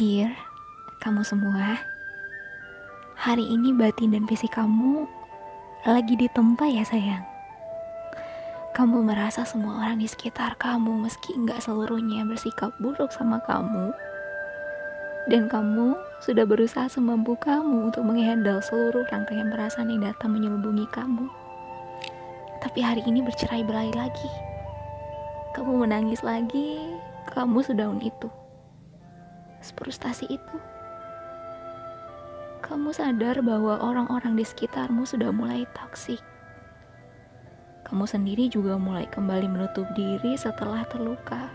[0.00, 0.32] Dear,
[1.04, 1.76] kamu semua,
[3.20, 5.04] hari ini batin dan fisik kamu
[5.84, 7.20] lagi ditempa ya sayang.
[8.72, 13.92] Kamu merasa semua orang di sekitar kamu meski nggak seluruhnya bersikap buruk sama kamu.
[15.28, 15.92] Dan kamu
[16.24, 21.28] sudah berusaha semampu kamu untuk menghandle seluruh rangkaian perasaan yang datang menyelubungi kamu.
[22.64, 24.32] Tapi hari ini bercerai berai lagi.
[25.52, 26.88] Kamu menangis lagi,
[27.36, 28.39] kamu sedaun itu
[29.60, 30.56] frustasi itu.
[32.64, 36.20] Kamu sadar bahwa orang-orang di sekitarmu sudah mulai toksik.
[37.84, 41.50] Kamu sendiri juga mulai kembali menutup diri setelah terluka.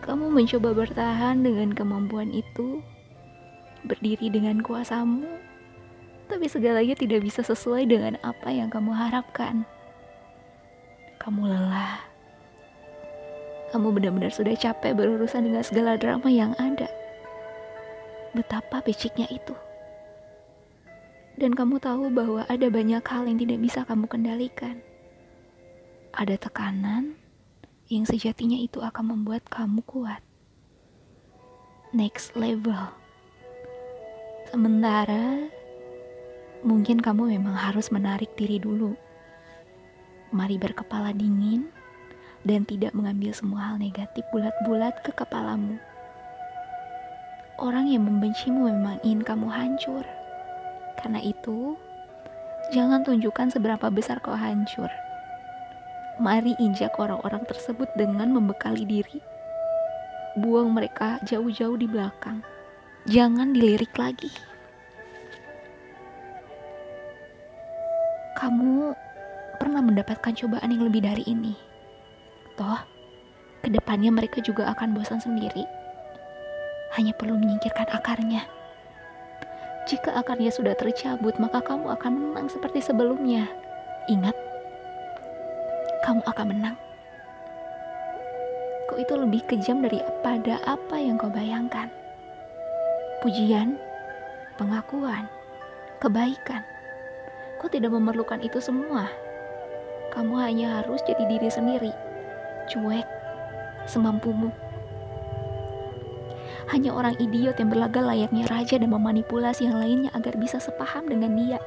[0.00, 2.80] Kamu mencoba bertahan dengan kemampuan itu,
[3.84, 5.28] berdiri dengan kuasamu,
[6.26, 9.68] tapi segalanya tidak bisa sesuai dengan apa yang kamu harapkan.
[11.20, 12.15] Kamu lelah
[13.74, 16.86] kamu benar-benar sudah capek berurusan dengan segala drama yang ada.
[18.30, 19.56] Betapa beciknya itu.
[21.36, 24.80] Dan kamu tahu bahwa ada banyak hal yang tidak bisa kamu kendalikan.
[26.16, 27.18] Ada tekanan
[27.92, 30.24] yang sejatinya itu akan membuat kamu kuat.
[31.92, 32.88] Next level.
[34.48, 35.44] Sementara
[36.64, 38.96] mungkin kamu memang harus menarik diri dulu.
[40.32, 41.75] Mari berkepala dingin
[42.46, 45.82] dan tidak mengambil semua hal negatif bulat-bulat ke kepalamu.
[47.58, 50.06] Orang yang membencimu memang ingin kamu hancur.
[50.94, 51.74] Karena itu,
[52.70, 54.88] jangan tunjukkan seberapa besar kau hancur.
[56.22, 59.18] Mari injak orang-orang tersebut dengan membekali diri.
[60.38, 62.40] Buang mereka jauh-jauh di belakang.
[63.10, 64.30] Jangan dilirik lagi.
[68.36, 68.92] Kamu
[69.56, 71.75] pernah mendapatkan cobaan yang lebih dari ini
[72.56, 72.80] Toh,
[73.60, 75.68] ke depannya mereka juga akan bosan sendiri.
[76.96, 78.48] Hanya perlu menyingkirkan akarnya.
[79.84, 83.44] Jika akarnya sudah tercabut, maka kamu akan menang seperti sebelumnya.
[84.08, 84.32] Ingat,
[86.08, 86.76] kamu akan menang.
[88.88, 91.92] Kau itu lebih kejam daripada apa yang kau bayangkan.
[93.20, 93.76] Pujian,
[94.56, 95.28] pengakuan,
[96.00, 96.64] kebaikan.
[97.60, 99.12] Kau tidak memerlukan itu semua.
[100.16, 102.05] Kamu hanya harus jadi diri sendiri
[102.68, 103.06] cuek,
[103.86, 104.50] semampumu.
[106.66, 111.38] Hanya orang idiot yang berlagak layaknya raja dan memanipulasi yang lainnya agar bisa sepaham dengan
[111.38, 111.62] dia.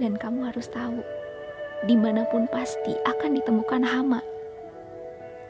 [0.00, 1.04] Dan kamu harus tahu,
[1.84, 4.20] di mana pun pasti akan ditemukan hama.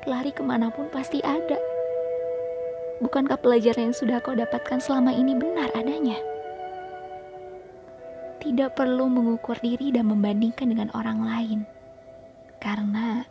[0.07, 1.59] Lari ke mana pun pasti ada.
[2.99, 6.19] Bukankah pelajaran yang sudah kau dapatkan selama ini benar adanya?
[8.43, 11.61] Tidak perlu mengukur diri dan membandingkan dengan orang lain.
[12.63, 13.27] Karena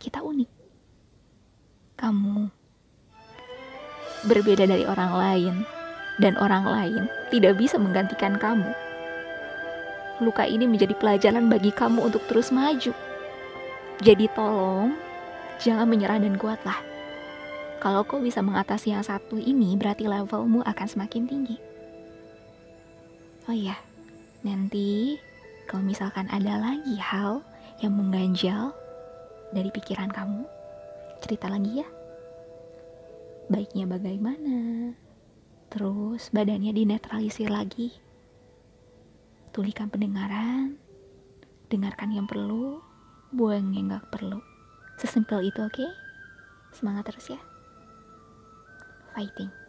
[0.00, 0.48] kita unik.
[2.00, 2.48] Kamu
[4.24, 5.54] berbeda dari orang lain,
[6.16, 8.72] dan orang lain tidak bisa menggantikan kamu.
[10.20, 12.92] Luka ini menjadi pelajaran bagi kamu untuk terus maju.
[14.00, 14.96] Jadi, tolong
[15.60, 16.80] jangan menyerah dan kuatlah.
[17.80, 21.56] Kalau kau bisa mengatasi yang satu ini, berarti levelmu akan semakin tinggi.
[23.48, 23.76] Oh iya,
[24.44, 25.16] nanti
[25.64, 27.40] kalau misalkan ada lagi hal
[27.80, 28.76] yang mengganjal
[29.50, 30.42] dari pikiran kamu,
[31.22, 31.88] cerita lagi ya.
[33.50, 34.94] Baiknya bagaimana?
[35.70, 37.94] Terus badannya dinetralisir lagi.
[39.50, 40.78] Tulikan pendengaran,
[41.66, 42.78] dengarkan yang perlu,
[43.34, 44.38] buang yang gak perlu.
[44.98, 45.74] Sesimpel itu oke?
[45.74, 45.90] Okay?
[46.70, 47.40] Semangat terus ya.
[49.14, 49.59] Fighting.